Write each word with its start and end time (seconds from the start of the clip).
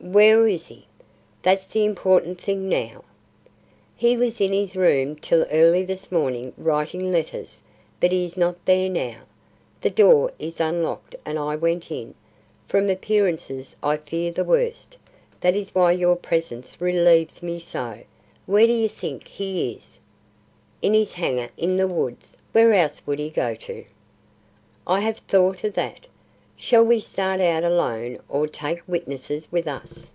Where 0.00 0.46
is 0.46 0.68
he? 0.68 0.86
That's 1.42 1.66
the 1.66 1.84
important 1.84 2.40
thing 2.40 2.66
now." 2.66 3.04
"He 3.94 4.16
was 4.16 4.40
in 4.40 4.54
his 4.54 4.74
room 4.74 5.16
till 5.16 5.42
early 5.50 5.84
this 5.84 6.10
morning 6.10 6.54
writing 6.56 7.12
letters, 7.12 7.60
but 8.00 8.10
he 8.12 8.24
is 8.24 8.34
not 8.34 8.64
there 8.64 8.88
now. 8.88 9.18
The 9.82 9.90
door 9.90 10.32
is 10.38 10.60
unlocked 10.60 11.14
and 11.26 11.38
I 11.38 11.56
went 11.56 11.90
in. 11.90 12.14
From 12.66 12.88
appearances 12.88 13.76
I 13.82 13.98
fear 13.98 14.32
the 14.32 14.44
worst. 14.44 14.96
That 15.40 15.54
is 15.54 15.74
why 15.74 15.92
your 15.92 16.16
presence 16.16 16.80
relieves 16.80 17.42
me 17.42 17.58
so. 17.58 17.98
Where 18.46 18.66
do 18.66 18.72
you 18.72 18.88
think 18.88 19.26
he 19.26 19.72
is?" 19.76 19.98
"In 20.80 20.94
his 20.94 21.12
hangar 21.12 21.50
in 21.58 21.76
the 21.76 21.88
woods. 21.88 22.34
Where 22.52 22.72
else 22.72 23.02
would 23.04 23.18
he 23.18 23.28
go 23.28 23.54
to" 23.56 23.84
"I 24.86 25.00
have 25.00 25.18
thought 25.18 25.64
of 25.64 25.74
that. 25.74 26.06
Shall 26.60 26.84
we 26.84 26.98
start 26.98 27.40
out 27.40 27.62
alone 27.62 28.18
or 28.28 28.48
take 28.48 28.82
witnesses 28.88 29.52
with 29.52 29.68
us?" 29.68 30.10